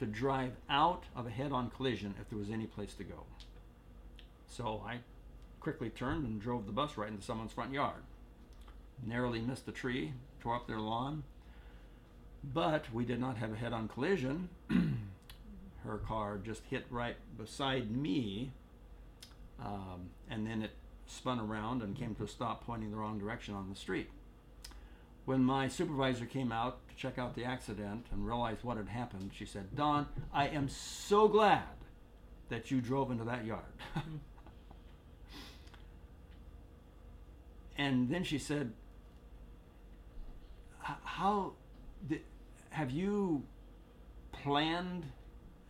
to 0.00 0.06
drive 0.06 0.52
out 0.68 1.04
of 1.16 1.26
a 1.26 1.30
head 1.30 1.52
on 1.52 1.70
collision 1.70 2.14
if 2.20 2.28
there 2.28 2.38
was 2.38 2.50
any 2.50 2.66
place 2.66 2.94
to 2.94 3.04
go. 3.04 3.24
So 4.46 4.84
I 4.86 4.98
quickly 5.62 5.90
turned 5.90 6.26
and 6.26 6.40
drove 6.40 6.66
the 6.66 6.72
bus 6.72 6.96
right 6.96 7.08
into 7.08 7.22
someone's 7.22 7.52
front 7.52 7.72
yard. 7.72 8.02
Narrowly 9.06 9.40
missed 9.40 9.68
a 9.68 9.72
tree, 9.72 10.12
tore 10.40 10.56
up 10.56 10.66
their 10.66 10.80
lawn, 10.80 11.22
but 12.42 12.92
we 12.92 13.04
did 13.04 13.20
not 13.20 13.36
have 13.36 13.52
a 13.52 13.56
head 13.56 13.72
on 13.72 13.86
collision. 13.86 14.48
Her 15.84 15.98
car 15.98 16.38
just 16.38 16.62
hit 16.68 16.84
right 16.90 17.16
beside 17.38 17.90
me, 17.92 18.50
um, 19.64 20.10
and 20.28 20.46
then 20.46 20.62
it 20.62 20.72
spun 21.06 21.38
around 21.38 21.82
and 21.82 21.96
came 21.96 22.16
to 22.16 22.24
a 22.24 22.28
stop 22.28 22.66
pointing 22.66 22.90
the 22.90 22.96
wrong 22.96 23.18
direction 23.18 23.54
on 23.54 23.70
the 23.70 23.76
street. 23.76 24.10
When 25.24 25.44
my 25.44 25.68
supervisor 25.68 26.26
came 26.26 26.50
out 26.50 26.88
to 26.88 26.96
check 26.96 27.18
out 27.18 27.36
the 27.36 27.44
accident 27.44 28.06
and 28.10 28.26
realized 28.26 28.64
what 28.64 28.76
had 28.76 28.88
happened, 28.88 29.30
she 29.32 29.46
said, 29.46 29.76
Don, 29.76 30.08
I 30.32 30.48
am 30.48 30.68
so 30.68 31.28
glad 31.28 31.62
that 32.48 32.72
you 32.72 32.80
drove 32.80 33.12
into 33.12 33.24
that 33.24 33.44
yard. 33.44 33.62
and 37.76 38.08
then 38.08 38.24
she 38.24 38.38
said, 38.38 38.72
"How 40.80 41.52
did, 42.06 42.22
have 42.70 42.90
you 42.90 43.44
planned? 44.32 45.04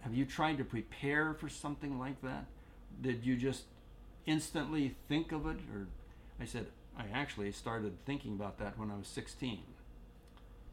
Have 0.00 0.14
you 0.14 0.25
tried 0.25 0.59
to 0.59 0.64
prepare 0.64 1.35
for 1.35 1.49
something 1.49 1.99
like 1.99 2.21
that? 2.23 2.47
Did 3.00 3.25
you 3.25 3.37
just 3.37 3.64
instantly 4.26 4.97
think 5.09 5.32
of 5.32 5.47
it?" 5.47 5.59
Or 5.73 5.87
I 6.40 6.44
said, 6.44 6.66
"I 6.97 7.04
actually 7.12 7.52
started 7.52 8.04
thinking 8.04 8.35
about 8.35 8.59
that 8.59 8.78
when 8.78 8.90
I 8.90 8.97
was 8.97 9.09
16, 9.09 9.62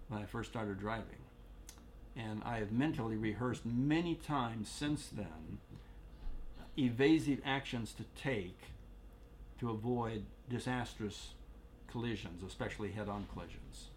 when 0.07 0.21
I 0.21 0.25
first 0.25 0.50
started 0.50 0.79
driving." 0.79 1.24
And 2.15 2.43
I 2.43 2.57
have 2.57 2.71
mentally 2.71 3.15
rehearsed 3.15 3.65
many 3.65 4.15
times 4.15 4.67
since 4.67 5.07
then 5.07 5.59
evasive 6.77 7.41
actions 7.43 7.93
to 7.93 8.03
take 8.15 8.57
to 9.59 9.69
avoid 9.69 10.25
disastrous 10.49 11.33
collisions, 11.87 12.43
especially 12.43 12.91
head 12.91 13.09
on 13.09 13.27
collisions. 13.31 13.89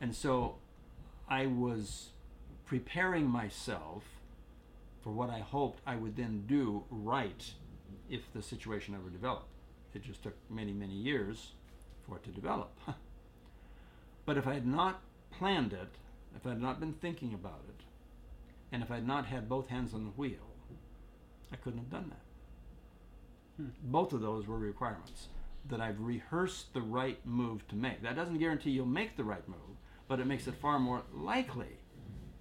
And 0.00 0.14
so 0.14 0.56
I 1.28 1.46
was 1.46 2.10
preparing 2.66 3.26
myself 3.28 4.04
for 5.02 5.10
what 5.10 5.30
I 5.30 5.38
hoped 5.38 5.80
I 5.86 5.96
would 5.96 6.16
then 6.16 6.44
do 6.46 6.84
right 6.90 7.52
if 8.10 8.32
the 8.32 8.42
situation 8.42 8.94
ever 8.94 9.08
developed. 9.08 9.48
It 9.94 10.02
just 10.02 10.22
took 10.22 10.36
many, 10.50 10.72
many 10.72 10.94
years 10.94 11.52
for 12.06 12.16
it 12.16 12.24
to 12.24 12.30
develop. 12.30 12.78
but 14.26 14.36
if 14.36 14.46
I 14.46 14.54
had 14.54 14.66
not 14.66 15.00
planned 15.30 15.72
it, 15.72 15.88
if 16.34 16.46
I 16.46 16.50
had 16.50 16.60
not 16.60 16.80
been 16.80 16.92
thinking 16.92 17.32
about 17.32 17.62
it, 17.68 17.84
and 18.72 18.82
if 18.82 18.90
I 18.90 18.96
had 18.96 19.06
not 19.06 19.26
had 19.26 19.48
both 19.48 19.68
hands 19.68 19.94
on 19.94 20.04
the 20.04 20.10
wheel, 20.10 20.54
I 21.52 21.56
couldn't 21.56 21.78
have 21.78 21.90
done 21.90 22.10
that. 22.10 22.25
Hmm. 23.56 23.68
Both 23.82 24.12
of 24.12 24.20
those 24.20 24.46
were 24.46 24.58
requirements 24.58 25.28
that 25.68 25.80
I've 25.80 26.00
rehearsed 26.00 26.74
the 26.74 26.82
right 26.82 27.18
move 27.24 27.66
to 27.68 27.76
make. 27.76 28.02
That 28.02 28.16
doesn't 28.16 28.38
guarantee 28.38 28.70
you'll 28.70 28.86
make 28.86 29.16
the 29.16 29.24
right 29.24 29.46
move, 29.48 29.76
but 30.08 30.20
it 30.20 30.26
makes 30.26 30.46
it 30.46 30.54
far 30.54 30.78
more 30.78 31.02
likely 31.12 31.78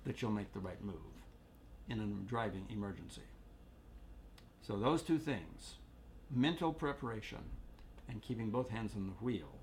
that 0.06 0.22
you'll 0.22 0.32
make 0.32 0.54
the 0.54 0.60
right 0.60 0.84
move 0.84 0.96
in 1.90 2.00
a 2.00 2.30
driving 2.30 2.66
emergency. 2.70 3.22
So, 4.62 4.78
those 4.78 5.02
two 5.02 5.18
things 5.18 5.76
mental 6.32 6.74
preparation 6.74 7.40
and 8.10 8.22
keeping 8.22 8.50
both 8.50 8.70
hands 8.70 8.94
on 8.96 9.08
the 9.08 9.26
wheel 9.26 9.60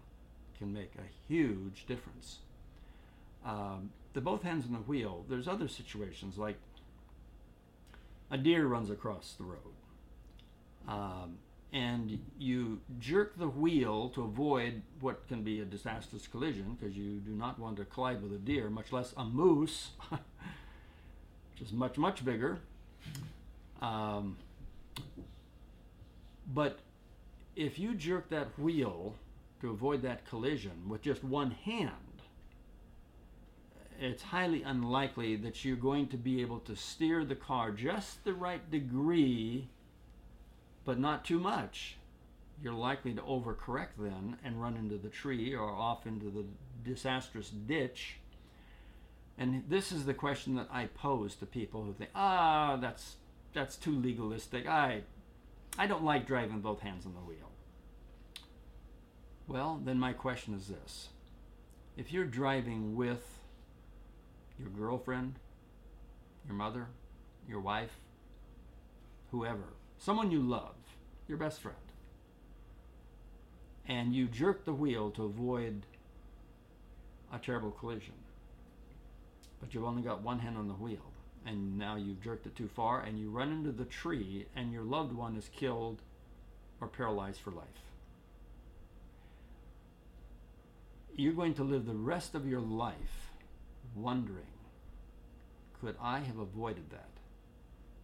can 0.59 0.73
make 0.73 0.93
a 0.97 1.33
huge 1.33 1.87
difference. 1.87 2.39
Um, 3.45 3.91
the 4.13 4.21
both 4.21 4.43
hands 4.43 4.65
on 4.67 4.73
the 4.73 4.79
wheel, 4.79 5.25
there's 5.29 5.49
other 5.49 5.67
situations 5.69 6.39
like 6.39 6.57
a 8.31 8.39
deer 8.39 8.67
runs 8.67 8.91
across 8.91 9.35
the 9.37 9.45
road. 9.45 9.75
Um, 10.89 11.39
and 11.73 12.19
you 12.39 12.81
jerk 12.99 13.39
the 13.39 13.49
wheel 13.49 14.11
to 14.11 14.23
avoid 14.25 14.83
what 15.01 15.27
can 15.27 15.43
be 15.43 15.61
a 15.61 15.65
disastrous 15.65 16.27
collision 16.27 16.77
because 16.79 16.97
you 16.97 17.19
do 17.21 17.31
not 17.31 17.59
want 17.59 17.79
to 17.79 17.85
collide 17.87 18.23
with 18.23 18.33
a 18.33 18.39
deer, 18.39 18.69
much 18.69 18.93
less 18.93 19.15
a 19.17 19.25
moose, 19.25 19.91
which 20.11 21.62
is 21.62 21.73
much, 21.73 21.97
much 21.97 22.25
bigger. 22.25 22.61
Um, 23.81 24.37
but 26.53 26.81
if 27.57 27.79
you 27.79 27.95
jerk 27.95 28.29
that 28.31 28.59
wheel 28.59 29.15
to 29.61 29.71
avoid 29.71 30.03
that 30.03 30.27
collision 30.27 30.89
with 30.89 31.01
just 31.03 31.25
one 31.25 31.53
hand, 31.53 31.91
it's 33.99 34.23
highly 34.23 34.62
unlikely 34.62 35.37
that 35.37 35.65
you're 35.65 35.77
going 35.77 36.09
to 36.09 36.17
be 36.17 36.43
able 36.43 36.59
to 36.61 36.75
steer 36.75 37.25
the 37.25 37.35
car 37.35 37.71
just 37.71 38.25
the 38.25 38.35
right 38.35 38.69
degree, 38.71 39.69
but 40.85 40.99
not 40.99 41.25
too 41.25 41.39
much. 41.39 41.97
You're 42.62 42.73
likely 42.73 43.15
to 43.15 43.23
overcorrect 43.23 43.99
then 43.99 44.37
and 44.45 44.61
run 44.61 44.77
into 44.77 44.97
the 44.97 45.09
tree 45.09 45.55
or 45.55 45.71
off 45.71 46.07
into 46.07 46.31
the 46.31 46.45
disastrous 46.85 47.51
ditch. 47.51 48.17
And 49.39 49.65
this 49.69 49.91
is 49.91 50.05
the 50.05 50.15
question 50.15 50.55
that 50.57 50.69
I 50.71 50.87
pose 50.87 51.35
to 51.37 51.47
people 51.47 51.85
who 51.85 51.93
think, 51.93 52.11
ah, 52.15 52.77
that's 52.81 53.17
that's 53.53 53.77
too 53.77 53.99
legalistic. 53.99 54.67
I 54.67 55.03
I 55.79 55.87
don't 55.87 56.05
like 56.05 56.27
driving 56.27 56.61
both 56.61 56.81
hands 56.81 57.07
on 57.07 57.15
the 57.15 57.21
wheel. 57.21 57.51
Well, 59.49 59.81
then 59.85 59.99
my 59.99 60.12
question 60.12 60.55
is 60.55 60.69
this. 60.69 61.09
If 61.97 62.12
you're 62.12 62.25
driving 62.25 62.95
with 62.95 63.41
your 64.59 64.69
girlfriend, 64.69 65.35
your 66.47 66.55
mother, 66.55 66.89
your 67.49 67.61
wife, 67.61 67.97
whoever, 69.31 69.75
someone 70.03 70.33
you 70.33 70.41
love, 70.41 70.75
your 71.29 71.39
best 71.39 71.61
friend, 71.61 71.77
and 73.87 74.13
you 74.13 74.27
jerk 74.27 74.65
the 74.65 74.73
wheel 74.73 75.13
to 75.13 75.23
avoid 75.23 75.87
a 77.33 77.39
terrible 77.39 77.71
collision, 77.71 78.15
but 79.61 79.73
you've 79.73 79.85
only 79.85 80.03
got 80.03 80.21
one 80.21 80.41
hand 80.41 80.59
on 80.59 80.67
the 80.67 80.75
wheel, 80.75 81.12
and 81.47 81.79
now 81.79 81.95
you've 81.95 82.21
jerked 82.21 82.47
it 82.47 82.57
too 82.57 82.69
far, 82.75 83.01
and 83.03 83.17
you 83.17 83.31
run 83.31 83.53
into 83.53 83.71
the 83.71 83.85
tree, 83.85 84.47
and 84.57 84.73
your 84.73 84.83
loved 84.83 85.12
one 85.12 85.37
is 85.37 85.49
killed 85.55 86.03
or 86.81 86.88
paralyzed 86.88 87.41
for 87.41 87.53
life. 87.53 87.67
You're 91.15 91.33
going 91.33 91.55
to 91.55 91.62
live 91.62 91.87
the 91.87 91.95
rest 91.95 92.35
of 92.35 92.49
your 92.49 92.61
life 92.61 93.31
wondering 93.95 94.47
could 95.81 95.97
I 96.01 96.21
have 96.21 96.38
avoided 96.38 96.91
that 96.91 97.11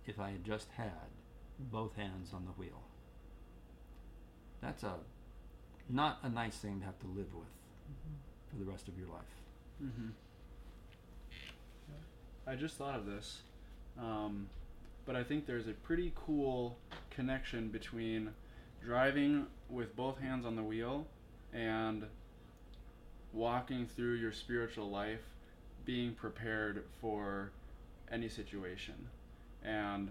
if 0.06 0.20
I 0.20 0.30
had 0.30 0.44
just 0.44 0.68
had 0.76 1.17
both 1.58 1.96
hands 1.96 2.32
on 2.32 2.44
the 2.44 2.52
wheel? 2.52 2.82
That's 4.60 4.82
a 4.82 4.94
not 5.88 6.18
a 6.22 6.28
nice 6.28 6.56
thing 6.56 6.80
to 6.80 6.86
have 6.86 6.98
to 7.00 7.06
live 7.06 7.34
with 7.34 7.48
for 8.50 8.56
the 8.56 8.64
rest 8.64 8.88
of 8.88 8.98
your 8.98 9.08
life. 9.08 9.22
Mm-hmm. 9.82 10.08
I 12.46 12.54
just 12.54 12.76
thought 12.76 12.96
of 12.96 13.06
this, 13.06 13.42
um, 13.98 14.48
but 15.04 15.16
I 15.16 15.22
think 15.22 15.46
there's 15.46 15.68
a 15.68 15.72
pretty 15.72 16.12
cool 16.14 16.78
connection 17.10 17.68
between 17.68 18.30
driving 18.84 19.46
with 19.68 19.94
both 19.94 20.18
hands 20.18 20.46
on 20.46 20.56
the 20.56 20.62
wheel 20.62 21.06
and 21.52 22.04
walking 23.32 23.86
through 23.86 24.14
your 24.14 24.32
spiritual 24.32 24.90
life, 24.90 25.20
being 25.84 26.14
prepared 26.14 26.84
for 27.00 27.50
any 28.10 28.28
situation. 28.28 28.94
And 29.62 30.10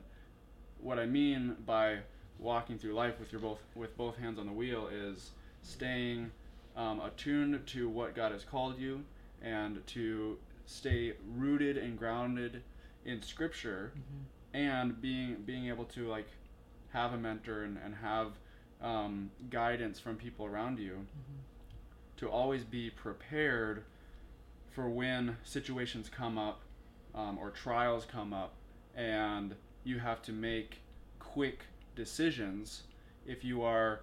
what 0.82 1.00
I 1.00 1.06
mean 1.06 1.56
by 1.66 2.00
walking 2.40 2.78
through 2.78 2.94
life 2.94 3.20
with 3.20 3.32
your 3.32 3.42
both 3.42 3.60
with 3.76 3.98
both 3.98 4.18
hands 4.18 4.38
on 4.40 4.46
the 4.46 4.52
wheel 4.54 4.88
is 4.92 5.32
staying 5.64 6.32
um, 6.76 7.00
attuned 7.02 7.66
to 7.68 7.90
what 7.90 8.16
God 8.16 8.32
has 8.32 8.44
called 8.44 8.78
you 8.80 9.04
and 9.42 9.86
to 9.88 10.38
stay 10.66 11.14
rooted 11.36 11.78
and 11.78 11.98
grounded 11.98 12.62
in 13.06 13.22
Scripture 13.22 13.92
Mm-hmm. 13.96 14.58
and 14.58 15.02
being 15.02 15.36
being 15.46 15.68
able 15.68 15.86
to 15.86 16.08
like 16.08 16.28
have 16.94 17.14
a 17.14 17.18
mentor 17.18 17.64
and, 17.64 17.78
and 17.84 17.96
have 17.96 18.34
um, 18.82 19.32
guidance 19.50 20.00
from 20.00 20.16
people 20.16 20.46
around 20.46 20.78
you 20.80 20.92
Mm-hmm. 20.94 21.40
to 22.18 22.30
always 22.30 22.64
be 22.64 22.90
prepared 22.92 23.84
for 24.70 24.88
when 24.90 25.38
situations 25.44 26.10
come 26.10 26.38
up 26.38 26.62
um, 27.16 27.38
or 27.40 27.50
trials 27.50 28.06
come 28.06 28.32
up 28.34 28.54
and 28.96 29.56
you 29.88 30.00
have 30.00 30.22
to 30.24 30.32
make 30.32 30.80
quick 31.20 31.62
decisions 31.96 32.84
if 33.26 33.44
you 33.44 33.62
are 33.64 34.02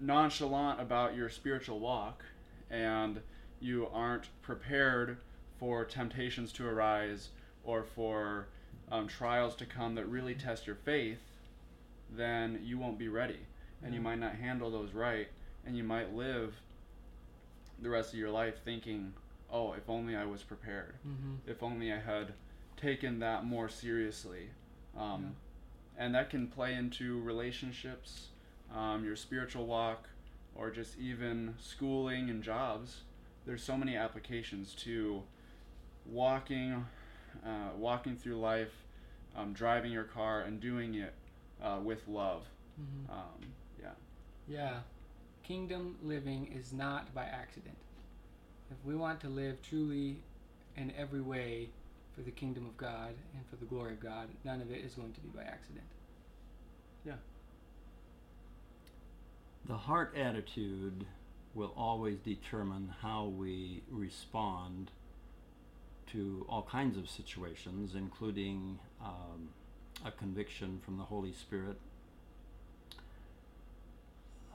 nonchalant 0.00 0.80
about 0.80 1.16
your 1.16 1.28
spiritual 1.28 1.78
walk 1.80 2.24
and 2.70 3.20
you 3.60 3.88
aren't 3.92 4.28
prepared 4.42 5.16
for 5.58 5.84
temptations 5.84 6.52
to 6.52 6.66
arise 6.66 7.30
or 7.64 7.82
for 7.82 8.46
um, 8.90 9.08
trials 9.08 9.54
to 9.56 9.66
come 9.66 9.94
that 9.96 10.06
really 10.06 10.34
test 10.34 10.66
your 10.66 10.76
faith, 10.76 11.18
then 12.10 12.60
you 12.62 12.78
won't 12.78 12.98
be 12.98 13.08
ready 13.08 13.40
and 13.82 13.94
you 13.94 14.00
might 14.00 14.18
not 14.18 14.34
handle 14.34 14.70
those 14.70 14.92
right 14.92 15.28
and 15.66 15.76
you 15.76 15.82
might 15.84 16.14
live 16.14 16.54
the 17.82 17.88
rest 17.88 18.12
of 18.12 18.18
your 18.18 18.30
life 18.30 18.54
thinking, 18.64 19.12
oh, 19.52 19.72
if 19.72 19.88
only 19.88 20.16
I 20.16 20.24
was 20.24 20.42
prepared 20.42 20.94
Mm-hmm. 21.06 21.50
if 21.50 21.62
only 21.62 21.92
I 21.92 21.98
had 21.98 22.32
taken 22.76 23.18
that 23.20 23.44
more 23.44 23.68
seriously. 23.68 24.48
Um, 24.98 25.36
And 25.96 26.14
that 26.14 26.30
can 26.30 26.46
play 26.46 26.74
into 26.74 27.20
relationships, 27.20 28.28
um, 28.72 29.04
your 29.04 29.16
spiritual 29.16 29.66
walk, 29.66 30.08
or 30.54 30.70
just 30.70 30.96
even 30.96 31.54
schooling 31.58 32.30
and 32.30 32.42
jobs. 32.42 33.02
There's 33.46 33.64
so 33.64 33.76
many 33.76 33.96
applications 33.96 34.74
to 34.84 35.22
walking, 36.06 36.86
uh, 37.44 37.70
walking 37.76 38.16
through 38.16 38.38
life, 38.38 38.72
um, 39.34 39.52
driving 39.52 39.90
your 39.90 40.04
car, 40.04 40.42
and 40.42 40.60
doing 40.60 40.94
it 40.94 41.14
uh, 41.60 41.80
with 41.82 42.06
love. 42.06 42.42
Mm-hmm. 42.80 43.12
Um, 43.12 43.52
yeah. 43.80 43.94
Yeah. 44.46 44.80
Kingdom 45.42 45.96
living 46.02 46.52
is 46.54 46.72
not 46.72 47.12
by 47.12 47.24
accident. 47.24 47.76
If 48.70 48.76
we 48.84 48.94
want 48.94 49.20
to 49.20 49.28
live 49.28 49.62
truly 49.62 50.18
in 50.76 50.92
every 50.96 51.22
way 51.22 51.70
for 52.18 52.24
the 52.24 52.30
kingdom 52.32 52.66
of 52.66 52.76
God 52.76 53.14
and 53.34 53.46
for 53.48 53.54
the 53.56 53.64
glory 53.64 53.92
of 53.92 54.00
God, 54.00 54.28
none 54.44 54.60
of 54.60 54.72
it 54.72 54.84
is 54.84 54.94
going 54.94 55.12
to 55.12 55.20
be 55.20 55.28
by 55.28 55.42
accident. 55.42 55.84
Yeah. 57.06 57.12
The 59.68 59.76
heart 59.76 60.14
attitude 60.16 61.06
will 61.54 61.72
always 61.76 62.18
determine 62.18 62.92
how 63.02 63.26
we 63.26 63.82
respond 63.88 64.90
to 66.12 66.44
all 66.48 66.62
kinds 66.62 66.98
of 66.98 67.08
situations, 67.08 67.94
including 67.94 68.80
um, 69.04 69.50
a 70.04 70.10
conviction 70.10 70.80
from 70.84 70.98
the 70.98 71.04
Holy 71.04 71.32
Spirit. 71.32 71.78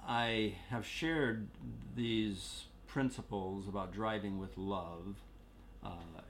I 0.06 0.56
have 0.70 0.86
shared 0.86 1.48
these 1.96 2.66
principles 2.88 3.70
about 3.70 3.94
driving 3.94 4.38
with 4.38 4.58
love, 4.58 5.16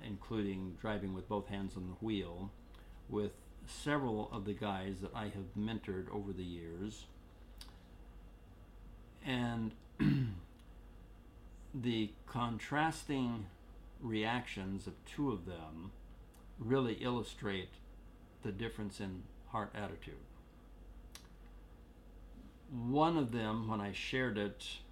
including 0.05 0.77
driving 0.81 1.13
with 1.13 1.27
both 1.27 1.47
hands 1.47 1.75
on 1.77 1.87
the 1.87 2.05
wheel, 2.05 2.51
with 3.09 3.31
several 3.67 4.29
of 4.31 4.45
the 4.45 4.53
guys 4.53 4.99
that 5.01 5.11
I 5.15 5.25
have 5.25 5.55
mentored 5.57 6.09
over 6.11 6.33
the 6.33 6.43
years. 6.43 7.05
And 9.25 9.71
the 11.73 12.11
contrasting 12.27 13.45
reactions 14.01 14.85
of 14.85 14.93
two 15.05 15.31
of 15.31 15.45
them 15.45 15.91
really 16.59 16.95
illustrate 16.95 17.69
the 18.43 18.51
difference 18.51 18.99
in 18.99 19.23
heart 19.49 19.71
attitude. 19.73 20.15
One 22.69 23.17
of 23.17 23.31
them, 23.31 23.67
when 23.67 23.79
I 23.79 23.93
shared 23.93 24.37
it, 24.37 24.65
uh, 24.65 24.82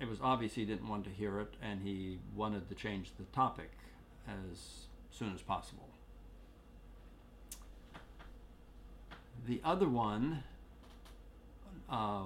it 0.00 0.08
was 0.08 0.18
obvious 0.22 0.54
he 0.54 0.64
didn't 0.64 0.88
want 0.88 1.04
to 1.04 1.10
hear 1.10 1.38
it 1.40 1.54
and 1.62 1.82
he 1.82 2.18
wanted 2.34 2.68
to 2.68 2.74
change 2.74 3.12
the 3.18 3.24
topic 3.24 3.70
as 4.26 4.86
soon 5.10 5.34
as 5.34 5.42
possible. 5.42 5.88
The 9.46 9.60
other 9.64 9.88
one 9.88 10.42
uh, 11.90 12.22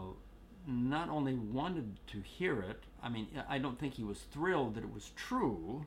not 0.66 1.08
only 1.08 1.34
wanted 1.34 1.96
to 2.08 2.20
hear 2.20 2.60
it, 2.60 2.82
I 3.02 3.08
mean, 3.08 3.28
I 3.48 3.58
don't 3.58 3.78
think 3.78 3.94
he 3.94 4.04
was 4.04 4.20
thrilled 4.32 4.74
that 4.76 4.84
it 4.84 4.92
was 4.92 5.10
true, 5.16 5.84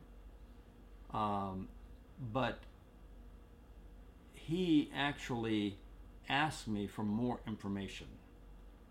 um, 1.14 1.68
but 2.34 2.60
he 4.34 4.92
actually 4.96 5.78
asked 6.30 6.68
me 6.68 6.88
for 6.88 7.04
more 7.04 7.40
information. 7.48 8.08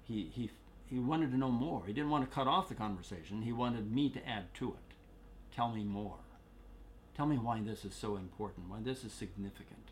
He, 0.04 0.30
he, 0.32 0.50
he 0.88 0.99
wanted 0.99 1.31
to 1.33 1.37
know 1.37 1.51
more. 1.51 1.83
He 1.87 1.92
didn't 1.92 2.11
want 2.11 2.29
to 2.29 2.35
cut 2.35 2.46
off 2.46 2.68
the 2.68 2.75
conversation. 2.75 3.42
He 3.42 3.53
wanted 3.53 3.90
me 3.90 4.09
to 4.11 4.29
add 4.29 4.55
to 4.55 4.70
it. 4.70 4.94
Tell 5.55 5.70
me 5.70 5.83
more. 5.83 6.18
Tell 7.16 7.27
me 7.27 7.37
why 7.37 7.61
this 7.61 7.85
is 7.85 7.94
so 7.94 8.16
important, 8.16 8.68
why 8.68 8.79
this 8.83 9.03
is 9.03 9.12
significant. 9.12 9.90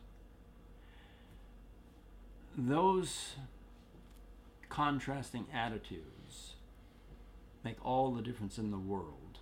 Those 2.57 3.35
contrasting 4.69 5.47
attitudes 5.53 6.53
make 7.65 7.85
all 7.85 8.13
the 8.13 8.23
difference 8.23 8.59
in 8.59 8.71
the 8.71 8.79
world 8.79 9.39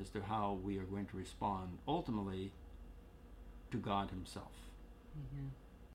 as 0.00 0.10
to 0.10 0.22
how 0.22 0.58
we 0.62 0.78
are 0.78 0.84
going 0.84 1.06
to 1.06 1.16
respond 1.16 1.78
ultimately 1.86 2.52
to 3.70 3.78
God 3.78 4.10
Himself. 4.10 4.52
Mm-hmm. 5.16 5.46